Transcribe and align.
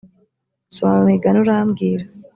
soma 0.75 0.95
mumigani 0.99 1.37
urambwira. 1.43 2.05